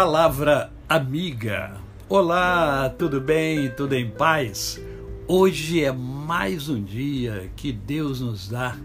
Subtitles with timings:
[0.00, 1.72] Palavra amiga.
[2.08, 3.68] Olá, tudo bem?
[3.68, 4.80] Tudo em paz?
[5.26, 8.76] Hoje é mais um dia que Deus nos dá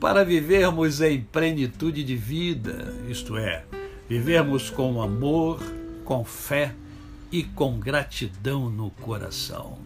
[0.00, 3.62] para vivermos em plenitude de vida, isto é,
[4.08, 5.60] vivermos com amor,
[6.02, 6.74] com fé
[7.30, 9.76] e com gratidão no coração.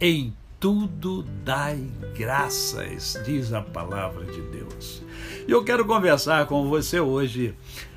[0.00, 5.04] Em tudo dai graças, diz a palavra de Deus.
[5.46, 7.54] E eu quero conversar com você hoje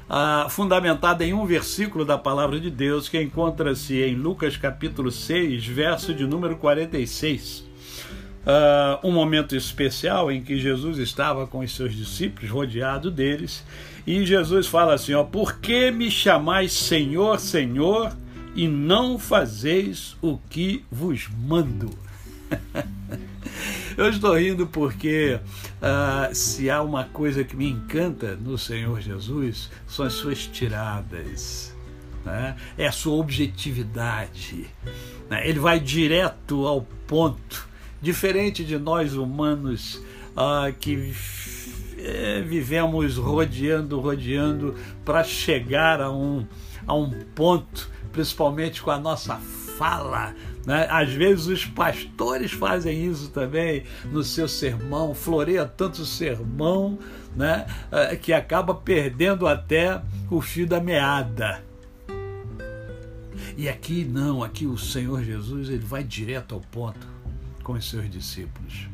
[0.10, 5.66] ah, fundamentada em um versículo da palavra de Deus que encontra-se em Lucas capítulo 6,
[5.66, 7.66] verso de número 46.
[8.46, 13.64] Ah, um momento especial em que Jesus estava com os seus discípulos, rodeado deles,
[14.06, 18.12] e Jesus fala assim: ó, Por que me chamais Senhor, Senhor,
[18.56, 21.90] e não fazeis o que vos mando?
[23.96, 25.40] Eu estou rindo porque
[25.82, 31.76] uh, se há uma coisa que me encanta no Senhor Jesus, são as suas tiradas,
[32.26, 32.56] né?
[32.78, 34.68] é a sua objetividade.
[35.30, 35.48] Né?
[35.48, 37.68] Ele vai direto ao ponto,
[38.02, 40.02] diferente de nós humanos
[40.36, 41.14] uh, que
[42.00, 44.76] é, vivemos rodeando, rodeando
[45.06, 46.46] para chegar a um,
[46.88, 49.40] a um ponto, principalmente com a nossa
[49.78, 50.34] fala.
[50.66, 50.88] Né?
[50.90, 56.98] Às vezes os pastores fazem isso também no seu sermão, floreia tanto sermão
[57.36, 57.66] né?
[57.92, 61.64] Eh, que acaba perdendo até o fio da meada.
[63.58, 67.08] E aqui não, aqui o Senhor Jesus ele vai direto ao ponto
[67.64, 68.88] com os seus discípulos.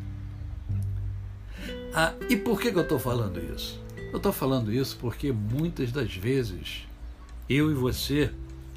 [1.93, 3.81] Ah, e por que, que eu estou falando isso?
[4.11, 6.87] Eu estou falando isso porque muitas das vezes
[7.49, 8.31] eu e você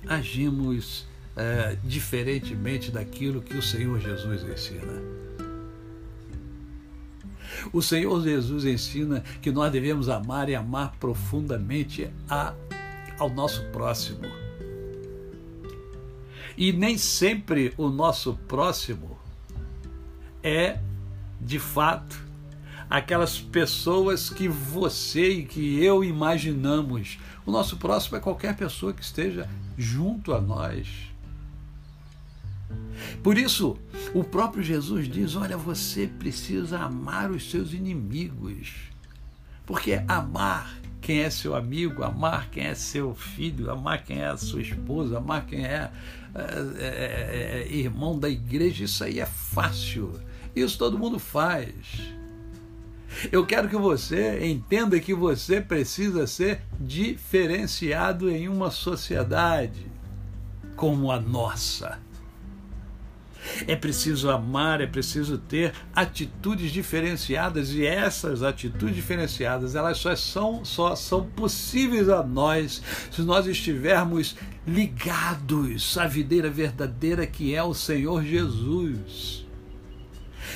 [0.06, 5.22] agimos é, diferentemente daquilo que o Senhor Jesus ensina.
[7.72, 12.54] O Senhor Jesus ensina que nós devemos amar e amar profundamente a,
[13.18, 14.26] ao nosso próximo.
[16.56, 19.18] E nem sempre o nosso próximo
[20.42, 20.78] é,
[21.40, 22.20] de fato,
[22.90, 27.18] aquelas pessoas que você e que eu imaginamos.
[27.46, 31.11] O nosso próximo é qualquer pessoa que esteja junto a nós
[33.22, 33.76] por isso,
[34.14, 38.72] o próprio Jesus diz: olha, você precisa amar os seus inimigos.
[39.64, 44.36] Porque amar quem é seu amigo, amar quem é seu filho, amar quem é a
[44.36, 45.90] sua esposa, amar quem é,
[46.34, 46.44] é,
[46.78, 50.12] é, é irmão da igreja, isso aí é fácil.
[50.54, 51.72] Isso todo mundo faz.
[53.30, 59.86] Eu quero que você entenda que você precisa ser diferenciado em uma sociedade
[60.76, 61.98] como a nossa.
[63.66, 70.64] É preciso amar, é preciso ter atitudes diferenciadas e essas atitudes diferenciadas, elas só são,
[70.64, 74.36] só são possíveis a nós se nós estivermos
[74.66, 79.42] ligados à videira verdadeira que é o Senhor Jesus.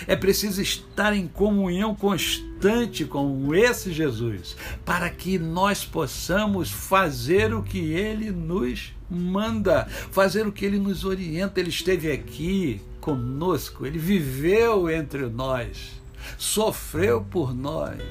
[0.06, 7.62] É preciso estar em comunhão constante com esse Jesus, para que nós possamos fazer o
[7.62, 11.60] que ele nos manda, fazer o que ele nos orienta.
[11.60, 15.92] Ele esteve aqui conosco, ele viveu entre nós,
[16.36, 18.02] sofreu por nós,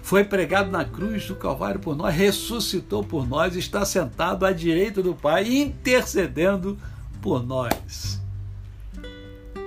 [0.00, 5.02] foi pregado na cruz do Calvário por nós, ressuscitou por nós, está sentado à direita
[5.02, 6.78] do Pai, intercedendo
[7.20, 8.23] por nós.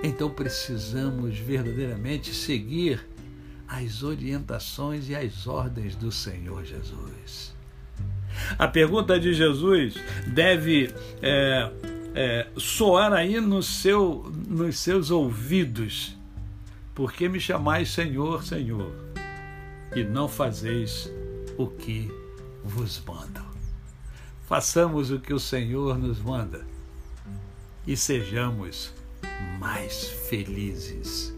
[0.03, 3.05] Então precisamos verdadeiramente seguir
[3.67, 7.55] as orientações e as ordens do Senhor Jesus.
[8.57, 9.95] A pergunta de Jesus
[10.27, 11.71] deve é,
[12.13, 16.15] é, soar aí no seu, nos seus ouvidos:
[16.93, 18.93] Por que me chamais Senhor, Senhor,
[19.95, 21.11] e não fazeis
[21.57, 22.11] o que
[22.63, 23.45] vos mando?
[24.47, 26.65] Façamos o que o Senhor nos manda
[27.85, 28.93] e sejamos
[29.59, 31.35] mais felizes.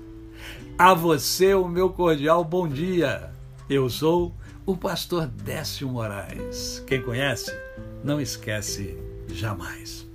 [0.78, 3.32] A você o meu cordial bom dia.
[3.70, 4.34] Eu sou
[4.66, 6.84] o pastor Décio Moraes.
[6.88, 7.52] Quem conhece,
[8.04, 8.98] não esquece
[9.28, 10.08] jamais.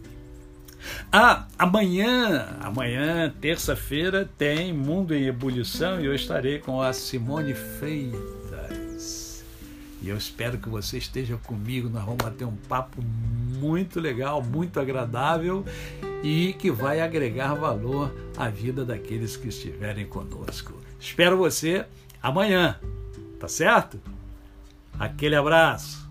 [1.13, 9.45] Ah, amanhã, amanhã, terça-feira, tem Mundo em Ebulição e eu estarei com a Simone Freitas.
[10.03, 11.89] E eu espero que você esteja comigo.
[11.89, 15.65] Nós vamos bater um papo muito legal, muito agradável
[16.25, 20.73] e que vai agregar valor à vida daqueles que estiverem conosco.
[20.99, 21.85] Espero você
[22.23, 22.81] amanhã,
[23.38, 24.00] tá certo?
[24.99, 26.04] Aquele abraço.